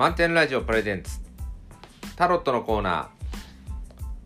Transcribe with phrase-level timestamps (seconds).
[0.00, 1.18] 満点ラジオプレゼンツ。
[2.16, 3.10] タロットのコーナ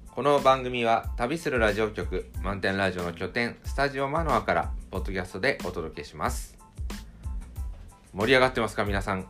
[0.07, 0.15] ー。
[0.15, 6.57] この番組は旅するラジオ局満点ラジオの拠点スタジオマノアからポッドキャストでお届けします。
[8.13, 9.27] 盛り上がってますか皆さん。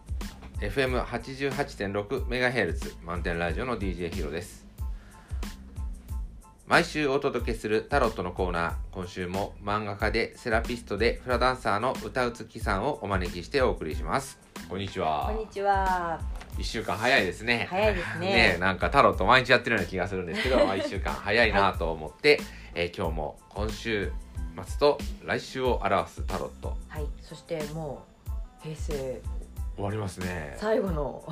[0.61, 4.67] FM88.6MHz 満点ラジオの DJ ヒロです。
[6.67, 8.75] 毎週お届けするタロットのコーナー。
[8.93, 14.45] 今週も漫画家でセラピストでフラダンサーの歌うつきさんをお招きしてお送りします。
[14.68, 16.18] こんにちはこんにちは。
[16.58, 17.67] 一週間早いですね。
[17.68, 22.40] 早いですね なんかタロット毎日やってるような気がするんですけど、 まあ一週間早いなと思って、
[22.75, 24.12] えー今日も今週
[24.64, 28.31] 末と来週を表すタロットはい、そしてもう
[28.62, 29.21] 平成
[29.75, 30.54] 終わりますね。
[30.57, 31.25] 最後の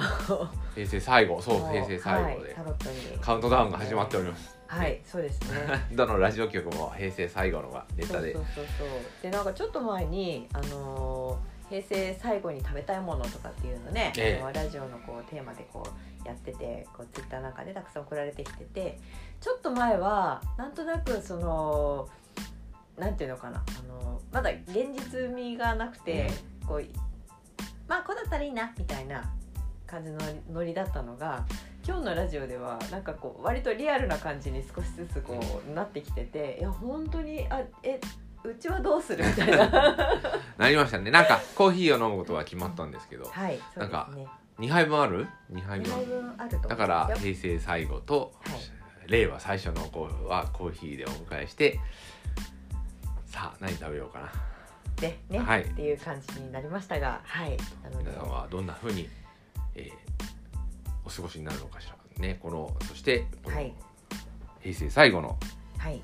[0.74, 4.58] 平成最後、そうも平成最後はいでタロットにカウントダウンが始まっております。
[4.66, 5.86] はい、そうですね。
[5.92, 9.22] どのラジオ局も平成最後のがネタでそうそうそうそう。
[9.22, 14.52] でなんかちょっと前にあのー平成最後に食べたいものとかっていうのね、ええ。
[14.52, 15.82] ラジオのこうテーマでこ
[16.24, 18.98] うやっててこうツイッターなんかでたくさん送られてきてて
[19.40, 22.08] ちょっと前はなんとなくその
[22.98, 26.30] なんていうのかなあのまだ現実味がなくて、
[26.66, 26.84] こう
[27.88, 29.32] まあこうだったらいいなみたいな
[29.86, 30.18] 感じの
[30.52, 31.46] ノリだったのが
[31.86, 37.98] 今日のラジオではなんかこう割とリアルな感じに少しずつこうなってきてていや本当にあえ
[38.44, 39.68] うちはどうするみたいな。
[40.58, 41.10] なりましたね。
[41.10, 44.26] なんかコーヒーを飲むことは決まったんですけど、はいそうですね。
[44.58, 46.20] 2杯分ある ?2 杯2杯分。
[46.20, 48.60] 分あると思だからうんですよ平成最後と、はい。
[49.10, 51.80] 令和最初の子はコーヒーでお迎えして、
[53.26, 54.32] さあ何食べようかな。
[55.00, 55.62] でね、はい。
[55.62, 57.56] っていう感じになりましたがはい。
[57.82, 58.10] なので。
[58.10, 59.08] 皆さんはどんな風に、
[59.74, 60.12] えー
[61.04, 61.96] お過ごしになるのかしら。
[62.22, 63.74] ねこのそしてこのはい。
[64.60, 65.36] 平成最後の
[65.78, 66.00] はい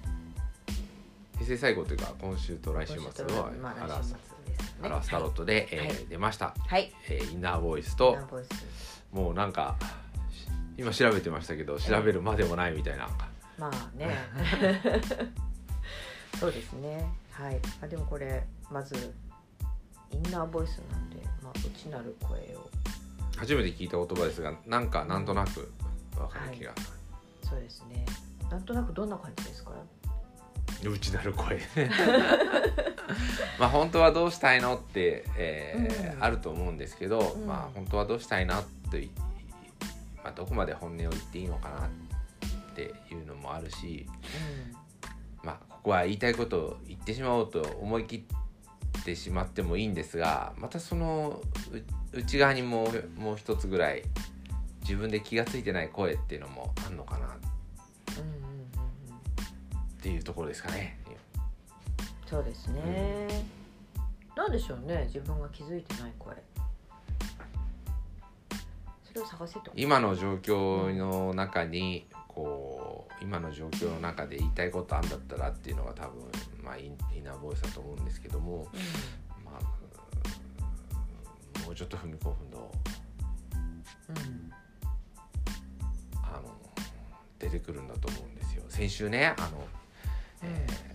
[1.38, 4.88] 平成最後というか今週と来週末今週とをまあ来表す週末ですね。
[4.88, 6.06] 表すタロットで、えーはい。
[6.08, 6.92] 出ました、はい。
[7.08, 8.16] えーインナーボイスナと
[9.12, 9.76] もうなんか
[10.76, 13.08] 今調べてましたけど調べるまでもないみたいな、
[13.58, 14.16] まあね。
[16.38, 17.10] そうですね。
[17.32, 17.60] はい。
[17.82, 18.94] あでもこれまず
[20.12, 22.68] インナーボイスなんで、まあ、内なる声を。
[23.36, 25.72] 初めて聞いた言葉ですがなんかなんとなく
[26.18, 26.72] わかる気が、
[27.42, 28.04] そうですね。
[28.50, 29.72] なんとなくどんな感じですか？
[30.84, 31.60] 内なる声。
[33.58, 36.22] まあ本当はどうしたいのって、えーうん。
[36.22, 37.46] あると思うんですけど、うん。
[37.46, 39.10] まあ本当はどうしたいなってい、
[40.22, 44.06] まあ、どこまで本音を言っていいのかなっていうのもあるし、
[45.42, 48.26] まあ、ここは言いたいことを言ってしまおうと思い切
[49.00, 51.40] ってしまってもいいんですがまたその
[52.12, 52.84] う内側にも
[53.16, 54.02] うもう一つぐらい
[54.82, 57.57] 自分で気が付いてない声っていうのもあんのかなっう
[60.08, 60.98] ていうところですかね。
[62.26, 63.28] そうですね、
[64.34, 65.04] なんでしょうね。
[65.06, 66.34] 自分が気づいてない声。
[69.04, 69.70] それを探せと。
[69.74, 76.22] 今の状況の中にこう今の状況の中で言いたいことあんだったらっていうのが多分
[76.62, 78.66] まあインナーボイスだと思うんですけども、
[79.44, 79.64] まあ、
[81.66, 82.72] もうちょっと踏み込むと
[84.08, 84.50] うんうん。
[86.22, 86.58] あの
[87.38, 88.62] 出てくるんだと思うんですよ。
[88.68, 89.66] 先週ねあの、
[90.42, 90.88] えー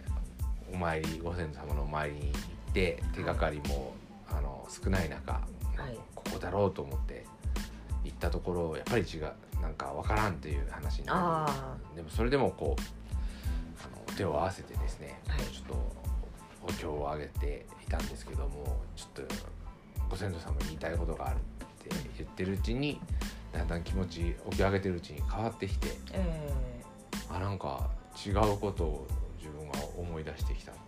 [0.73, 2.37] お参りご先祖様のお参りに行
[2.71, 3.93] って手がかりも、
[4.27, 5.39] あの少ない中、は
[5.87, 5.97] い。
[6.15, 7.25] ここだろうと思って
[8.03, 12.81] 行ったところやっぱり違うなんか分からんという話になあるでもそれでもこう
[13.83, 15.41] あの手を合わせてですね、はい。
[15.41, 16.03] ちょっと
[16.67, 19.35] お経をあげていたんですけどもちょっと
[20.09, 21.39] ご先祖様に言いたいことがあるっ
[21.83, 22.99] て言ってるうちに
[23.51, 26.51] だんだん気持ちお経をあげてるうちに変わってきてえ。
[27.29, 27.89] あなんか
[28.25, 29.07] 違うことを
[29.43, 30.81] 自分が思い出してきたって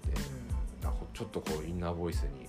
[0.82, 2.48] えなんかちょっとこうインナーボイスに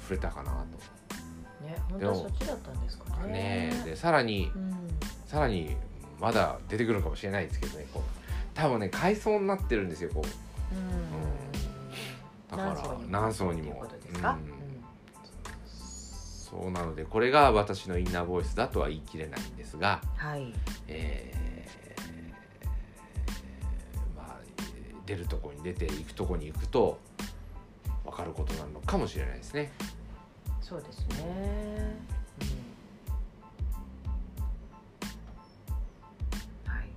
[0.00, 0.58] 触れたかなと。
[0.60, 4.72] うんね本当はそっちだったんですかかねねでさらにうん。
[5.26, 5.76] さらに
[6.20, 8.02] まだ出てくるかもしれないですけどねこう。
[8.54, 10.76] 多分ね階層になってるんですよこう。
[10.76, 12.56] うん。
[12.56, 13.84] だから何層にも。
[16.50, 20.54] そうなのでこれが私のインナーボイスだとは言い切れないんですが、うんはい。
[20.86, 21.47] えー
[25.08, 26.98] 出るとこに出て行くとこに行くと
[28.04, 29.72] 分かることなのかもしれないですね。
[30.60, 31.96] そうですね。
[32.42, 32.44] う
[36.66, 36.70] ん。
[36.70, 36.90] はい。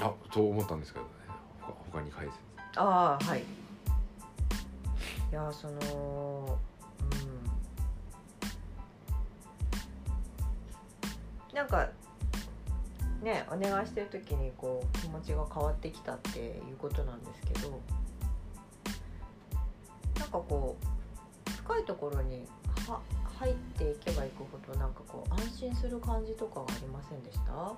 [0.00, 1.10] あと思ったんですけどね。
[1.60, 2.38] 他他に解説。
[2.76, 3.40] ああはい。
[3.40, 3.44] い
[5.30, 6.58] やその
[11.52, 11.54] うん。
[11.54, 11.90] なんか
[13.24, 16.42] ねお願いしてる時にこう気持ちが変わってきたってい
[16.72, 17.80] うことなんですけど。
[20.20, 22.46] なんかこう深いところに
[22.88, 23.00] は
[23.38, 27.72] 入っていけばいくほどなんかこう安心する感じとかはありませんでした？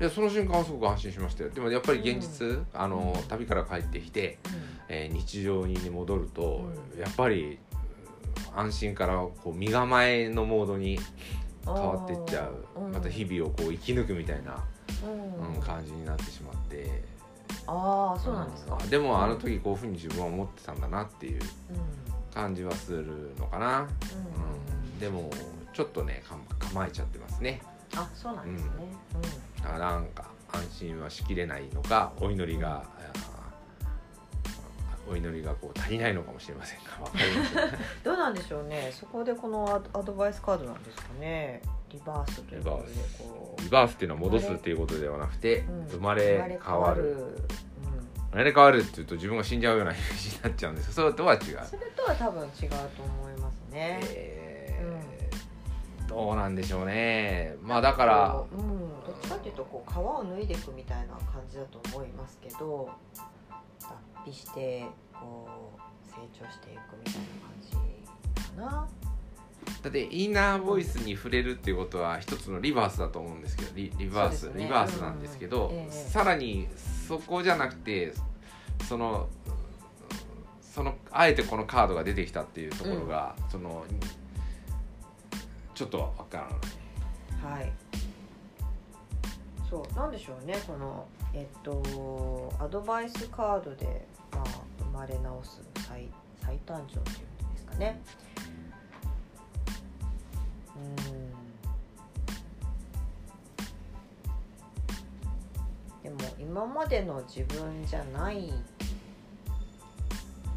[0.00, 1.50] いやその瞬間はすごく安心しましたよ。
[1.50, 2.66] でもやっぱり現実、うん。
[2.72, 3.22] あのうん。
[3.28, 4.48] 旅から帰ってきて、う
[4.88, 7.00] えー日常に戻ると、うん。
[7.00, 7.58] やっぱり
[8.54, 10.98] うん安心からこう身構えのモードに
[11.74, 12.92] 変わっていっちゃう、ん。
[12.92, 14.64] また日々をこう生き抜くみたいな、
[15.04, 15.54] うん。
[15.54, 17.02] うん感じになってしまって。
[17.66, 18.78] ああそうなんですか。
[18.80, 18.90] うん。
[18.90, 21.42] でもあの時こういうふうに自分は思ってたんだなっていううん。
[22.34, 23.84] 感じはするのかな、うん。
[23.84, 25.30] うん、でも
[25.72, 27.60] ちょっとねか構えちゃってますね。
[27.96, 28.70] あそうなんですね。
[29.62, 32.84] だからなんか安心はしきれないのかお祈りが、
[35.10, 37.70] お祈りがこう足りないのかもしれませんが わかりませんうん
[38.04, 38.90] どうなんでしょうね。
[38.92, 41.62] そこでこのアドバイスカードなんですかね。
[41.90, 43.62] リバースということでこう。
[43.62, 45.86] リバースっていうのは戻すっていうことではなくて、うん。
[45.88, 47.02] 生まれ変わる。
[47.02, 47.36] うん。
[48.30, 54.00] 生まれ変わるっていうと自分が死んじゃうようなイメージになっちゃうんですそれとは違う、それとは多分違うと思いますね。
[54.02, 54.58] えー
[56.08, 57.54] どうなんでしょうね。
[57.62, 62.88] まあだからうん、どっちかっていうとこう皮を脱いでいくみたいな感じだと思いますけど
[64.26, 68.88] 脱皮してこう成長していくみたいな感じかな。
[69.82, 74.64] だってインナーボイスに触れるっていうことは一つのリバースだと思うんですけどリリバース、ね。
[74.64, 75.92] リバースなんですけど、うんええ。
[75.92, 76.66] さらに
[77.06, 78.12] そこじゃなくて
[78.88, 79.28] その
[80.62, 83.84] そのあえてこのカードが出てきたっていうところが、その
[85.74, 87.60] ちょっとわからない。
[87.60, 87.72] はい。
[89.68, 94.44] そうなんでしょうねこのえっとアドバイスカードでまあ
[94.78, 96.08] 生まれ直す再
[96.40, 98.00] 再誕生っていうんですかね。
[100.76, 100.96] うん。
[106.02, 108.50] でも今までの自分じゃない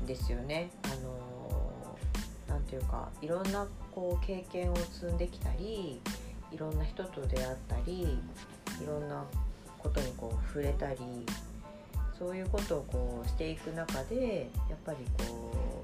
[0.07, 0.69] ですよね。
[0.83, 6.01] あのなんていうかいろんなこう経験を積んできたり
[6.51, 8.19] いろんな人と出会ったり
[8.81, 9.24] いろんな
[9.78, 10.98] ことにこう触れたり
[12.18, 15.83] そういうことをこうしていく中でやっぱりこ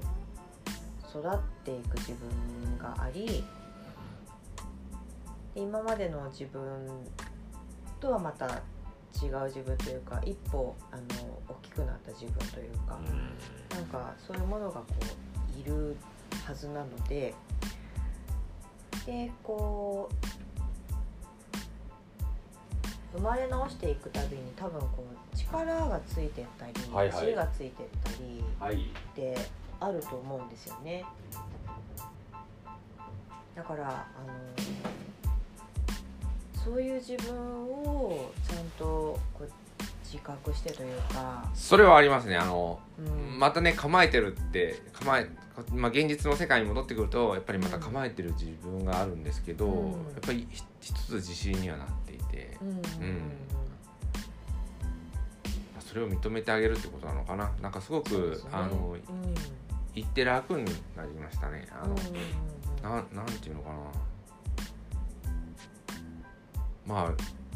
[1.14, 3.44] う育っていく自分があり
[5.54, 6.62] で今までの自分
[7.98, 8.46] とはまた
[9.20, 11.02] 違う自分というか一歩あの
[11.48, 13.00] 大きくなった自分というか、
[13.74, 14.86] なんかそういうものがこ
[15.56, 15.96] ういる
[16.46, 17.34] はずなので
[19.06, 20.27] でこう
[23.18, 25.04] 生まれ直していくたびに多分こ
[25.34, 28.78] う力がついてったり、はいはい知恵がついてったりはいっ
[29.14, 29.36] て
[29.80, 31.04] あると思うんですよね。
[33.56, 34.32] だからあの
[36.64, 39.48] そういう自分をちゃんとこう
[40.10, 42.36] 自覚してというか、それはありますね。
[42.36, 43.38] あの、うん。
[43.38, 45.28] またね構えてるって構え、
[45.74, 49.92] まあ、現実の世界に戻ってくるとやっぱりまた構えてる自分があるんですけど、うん。
[49.92, 52.82] やっぱりひ一つ自信にはなっていて、うん
[55.86, 57.50] それを認めてあげるってことなのかな。
[57.62, 58.50] なんかすごくね。
[58.52, 59.34] あのうん。
[59.94, 60.64] 言って楽に
[60.96, 61.66] なりましたね。
[61.70, 63.74] あの、うんなんていうのかな。
[66.86, 67.47] まあ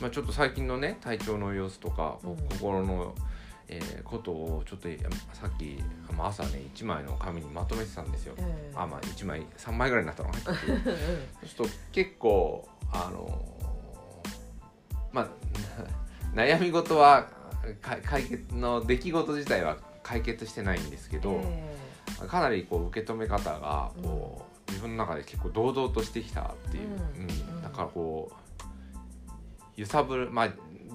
[0.00, 2.36] まあちょっと最近のね体調の様子とか、うん。
[2.50, 3.14] 心の、
[3.68, 4.88] えーことをちょっと
[5.34, 5.82] さっき
[6.16, 10.58] まあ朝ね1枚の紙にまとめてたんですよ、ええあまあ1枚3枚ぐらいになったのかな。
[10.58, 10.86] 結局うんうん。
[10.86, 13.44] そうすると結構あの
[15.12, 15.28] まあ
[16.34, 17.28] 悩み事は
[17.82, 21.76] か解決の出来事自体は解決してないんですけど、え
[22.28, 27.22] かなりこう受け止め方がこう、自分の中で結構堂々としてきたっていう、うん。
[27.22, 27.24] う
[27.58, 27.62] ん。
[27.62, 28.47] だからこう
[29.78, 30.46] 揺さぶるまあ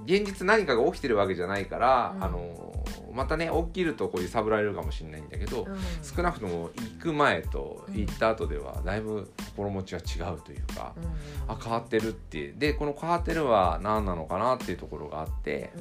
[0.05, 2.23] 現実何かが起きてるわけじゃないから、うん。
[2.23, 2.69] あの
[3.13, 5.79] またね起きるとこう揺さぶられるかもしれないんだけど、えうん。
[6.03, 11.03] 少なくとも行く前と行った後ではだいぶ心持ちが違うというか、うん。
[11.03, 11.09] うん
[11.47, 15.71] あ変わってるってでこの変わってるは何なのかなっていうところがあって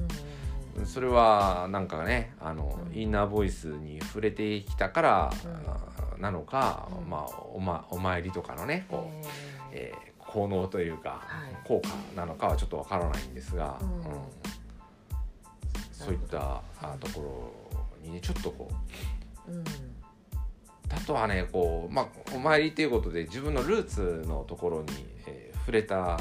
[0.84, 2.96] それはなんかねあの、うん。
[2.96, 5.32] インナーボイスに触れてきたから、
[6.18, 7.10] うなのか、うん。
[7.10, 9.26] まあお,、ま、お参りとかのねこう、
[9.72, 11.56] ええー効能というか、はい。
[11.64, 13.78] 効果なのかはちょっとわからないんですが、
[15.92, 17.52] そういったあとこ
[18.02, 19.64] ろにねちょっとこうえうん。
[20.90, 24.88] あとはねこう、まあ、お参りっていうことで自分のルーツのところに、
[25.26, 26.18] えー触れた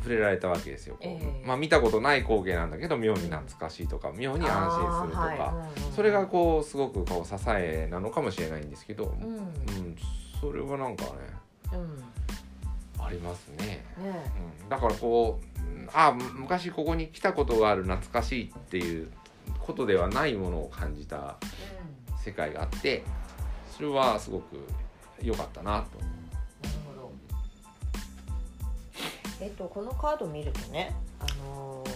[0.00, 1.46] 触れられたわけですよ、こうええ。
[1.46, 5.94] まあ、見たことない光景なんだけど妙に懐かしいとか妙に安心するとか、はい。
[5.96, 9.36] それがこうすごくこう支えなのかもしれないんですけど、うん。
[9.36, 9.96] うん
[10.40, 11.10] それはなんかね
[11.72, 12.04] うん
[13.08, 13.84] ありますね、ね。
[14.62, 19.10] うん、だからこううんあ昔ここに来たことがある懐かしいっていう
[19.60, 21.36] ことではないものを感じた
[22.22, 23.02] 世界があって
[23.74, 24.56] それはすごく
[25.22, 25.98] 良かったなと。
[25.98, 26.12] なる
[26.86, 27.12] ほど。
[29.40, 31.90] えっとこのカード見るとねあのー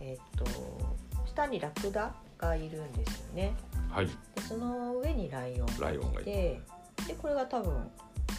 [0.00, 0.44] えっと
[1.26, 3.54] 下にラクダがいるんですよね。
[3.90, 4.06] はい。
[4.06, 6.30] でその上にライオンがライオンがいて。
[6.30, 6.60] で
[7.08, 7.82] でこれが多分は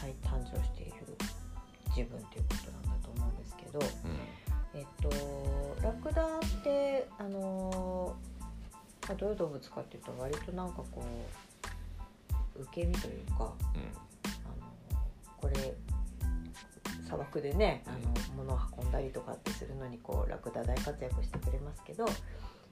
[0.08, 0.94] い誕生している
[1.96, 3.80] 自分ということなんだと思うんですけど
[4.74, 8.16] えっとラクダってあの
[9.10, 11.04] あ、どういう動物かっていうと割となんかこ
[12.58, 13.54] う受け身というかあの
[15.38, 15.74] これ
[17.04, 22.06] 砂漠でねあの物を運んだりとかってするのにこうラクダ大活躍してくれますけど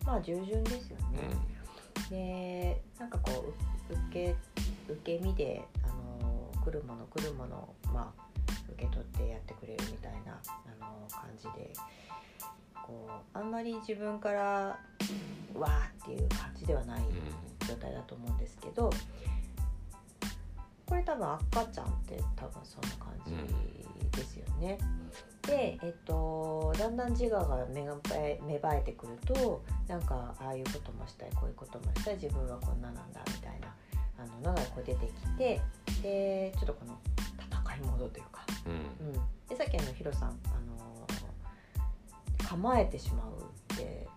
[0.06, 1.58] まあ従順ですようんね。
[2.10, 3.32] でなんかこ
[3.90, 4.36] うう受け
[4.88, 5.88] 受け身であ
[6.24, 8.27] の来るもの来るものをまあ
[8.74, 11.74] 受け取ってやってくれるみたいなあの感じで
[12.86, 14.80] こうあんまり自分から
[15.54, 17.02] わーっていう感じではない
[17.68, 18.90] 状態だと思うんですけど
[20.86, 24.78] これ多分赤ちゃんって多分そんな感じですよね。
[25.42, 33.74] で、えっと、だんだん自我が芽がえ芽生えてくるとなんかああいうこともしたいこういうこともしたい自分はこんななんだみたいな
[34.18, 35.62] あののがこう出てきて
[36.02, 36.98] でちょっとこの
[37.78, 39.08] 戦いモードというか、うん。
[39.08, 39.14] うん、
[39.48, 40.38] でさっきあのヒロさん、あの
[42.48, 43.28] 構えてしまう
[43.74, 44.08] って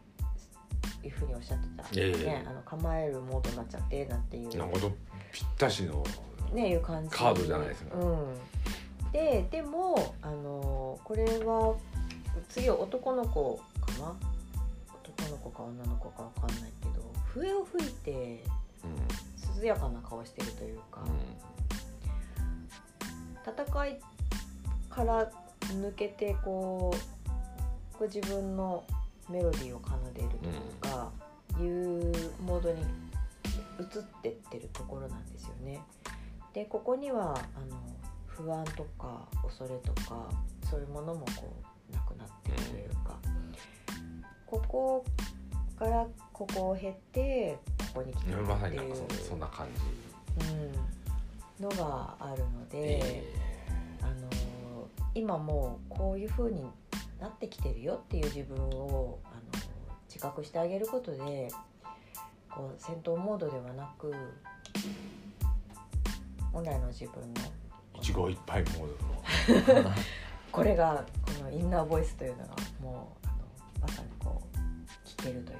[1.02, 2.24] いうふうにおっしゃってた、ええ。
[2.24, 4.48] ね、あの構えるモードになっちゃってなんていう。
[4.56, 4.92] なるほど
[5.32, 6.04] ぴったしの
[6.52, 7.96] ねいう感じカードじゃないですか。
[7.96, 11.76] うん、ででもあのこれは
[12.48, 14.14] 次は男の子かな？
[15.04, 18.44] 男の子か女の子かわかんないけど笛を吹いて
[19.58, 21.04] う涼やかな顔してるというか、ん
[23.56, 24.00] 戦い
[24.88, 25.30] から
[25.68, 28.84] 抜けてこうこう自分の
[29.28, 31.12] メロディーを奏でるというか、
[31.60, 32.80] いうモードに
[33.78, 33.86] 移っ
[34.22, 35.80] てってるところなんですよね。
[36.52, 37.80] でここにはあの
[38.26, 40.28] 不安とか恐れとか
[40.68, 41.54] そういうものもこ
[41.90, 43.16] うなくなってるというか、
[44.46, 45.04] ここ
[45.78, 48.82] からここを経てここに来てるまさっていう。
[48.82, 50.44] になんかそそんな感じ。
[50.46, 50.72] うん、
[51.60, 52.98] のがあるので。
[53.02, 53.50] え
[54.02, 56.64] あの今もうこういう風に
[57.20, 59.62] なってきてるよっていう自分をあの
[60.08, 61.48] 自覚してあげることで
[62.48, 64.12] こう戦闘モードではなく
[66.52, 67.50] 本来の自分のー
[68.00, 69.90] 一期一会モードの
[70.50, 71.04] これが
[71.38, 73.34] このインナーボイスというのがもうあの
[73.82, 75.58] まさにこう聞けるという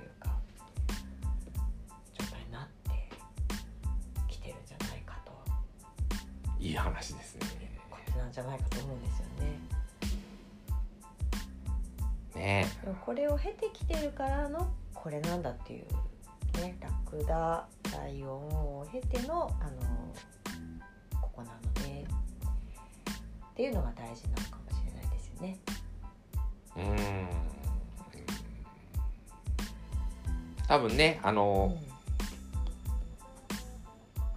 [6.91, 9.61] 話ですねことなんじゃないかと思うんですよね。
[12.35, 12.67] ね
[13.05, 15.87] これを経てきてるからのこれなんだっていう
[16.59, 17.67] ねラクダ
[17.97, 19.81] ライオンを経てのあの
[21.21, 25.59] ここなのでっていうのが大事なのかもしれないですよね。
[26.77, 27.51] うん
[30.67, 31.91] 多分ねあうの、ん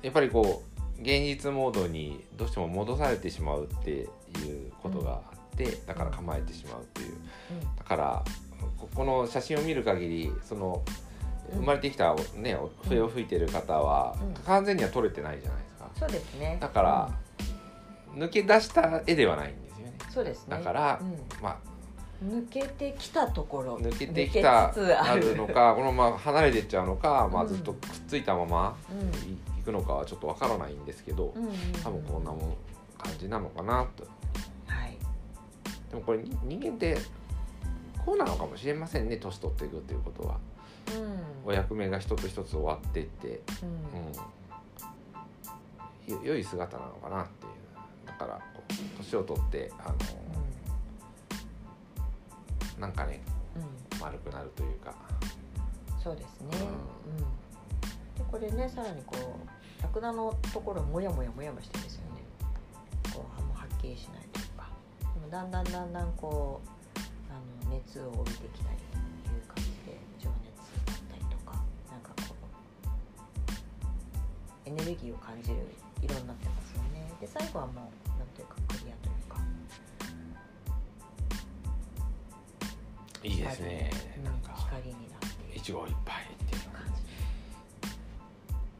[0.01, 4.07] やっぱりこう現実モードにどうしても戻されてしまうっていう
[4.81, 7.17] ことがあって、だから構えてしまうっていう。
[7.77, 8.23] だから
[8.77, 10.81] ここの写真を見る限りその
[11.51, 11.59] うん。
[11.59, 12.57] 生まれてきた、ね、
[12.87, 14.33] 笛を吹いてる方はうん。
[14.45, 15.89] 完全には撮れてないじゃないですか。
[15.99, 16.57] そうですね。
[16.59, 17.11] だから
[18.15, 19.93] 抜け出した絵ではないんですよね。
[20.05, 20.57] うんそうですね。
[20.57, 21.17] だからうん。
[21.41, 21.72] まあ
[22.23, 23.77] 抜けてきたところ。
[23.77, 25.29] 抜けてきたあある。
[25.29, 29.29] るのか このまま離れてっちゃうのか、まあ、うんずっとくっついたままうん。
[29.29, 31.55] いいくのかはちょっとわからないんですけどうんうんうん。
[31.83, 32.55] 多分こんなもん
[32.97, 34.03] 感じなのかなと。
[34.67, 34.97] はい。
[35.89, 36.97] でもこれに人間って
[38.05, 40.37] こうなのかもしれませんね年取っていくっていうことは。
[41.45, 41.49] うん。
[41.49, 43.41] お役目が一つ一つ終わっていって、
[46.03, 46.13] うん。
[46.13, 47.51] うん、よ良い姿なのかなっていう。
[48.05, 48.41] だから
[48.97, 49.95] 年を取ってあの
[52.83, 53.21] なんかね
[53.55, 53.69] うんうん
[54.01, 54.93] 丸くなるというか
[56.03, 56.49] そうですね。
[57.07, 57.19] ううんん。
[57.21, 57.25] で
[58.29, 59.21] これねさらにこう
[59.81, 62.21] ラクダのところもやもやもやもしてるんですよね。
[63.13, 64.67] こうはもうはっきりしないというか。
[65.15, 66.69] でもだんだんだんだんこう
[67.31, 68.79] あの熱を帯びてきたりい
[69.39, 70.51] う感じで情熱
[70.83, 71.55] だったりとか
[71.87, 72.43] なんかこう
[74.67, 75.55] エネルギーを感じる
[76.01, 77.07] 色になってますよね。
[77.21, 77.75] で最後はもう
[78.19, 79.12] なんというかクリアというか。
[83.23, 85.87] いいですねうんなんか光になっている一期一会っ
[86.49, 86.81] ていう感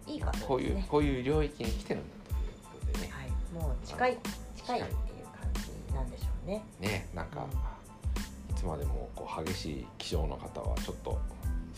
[0.06, 0.14] じ。
[0.14, 0.48] いい感じですね。
[0.50, 4.18] こういうこういう領域に来てるんだということでねはい、もう近い
[4.58, 4.98] 近いっていう
[5.28, 5.54] 感
[5.88, 6.64] じなんでしょうね。
[6.80, 7.48] ねなんか
[8.52, 11.20] いつまでもこう激しい気性の方はちょっと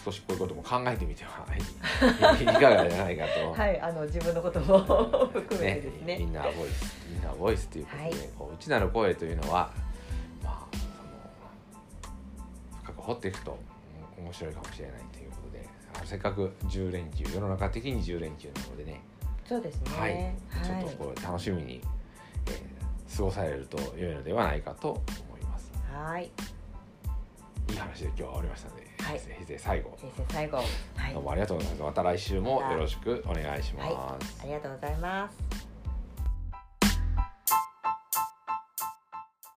[0.04, 1.60] 少しこういうことも考えてみてはい
[2.44, 3.52] いかがじゃないかと。
[3.52, 4.80] はい、あの自分のことも
[5.34, 6.20] 含めてですね。
[6.20, 9.72] インナーボイスインナーボイスということで、はいこう内なる声というのは
[13.06, 13.58] 掘っていくと
[14.18, 15.68] うん面白いかもしれないということで
[16.06, 19.02] せっかく10連休世の中的に10連休なのでね、
[19.48, 19.92] そうですね。
[19.98, 20.14] はい。
[20.14, 20.84] はい。
[20.84, 21.82] ちょっとこう楽しみに、
[22.48, 22.76] えー
[23.16, 24.90] 過ごされると良いのではないかと
[25.30, 25.72] 思います。
[25.90, 26.30] はい、
[27.70, 29.20] いい話で今日は終わりましたので、はい。
[29.20, 29.98] 先生最後。
[30.02, 30.64] 先生最後、は
[31.10, 31.14] い。
[31.14, 31.84] どう、もありがとうございます。
[31.84, 34.44] また来週もよろしくお願いします、はい。
[34.44, 35.65] ありがとうございます。